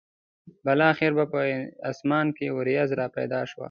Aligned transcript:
بالاخره 0.65 1.11
به 1.17 1.25
په 1.33 1.39
اسمان 1.91 2.25
کې 2.37 2.47
ورېځ 2.57 2.89
را 2.99 3.07
پیدا 3.17 3.41
شوه. 3.49 3.59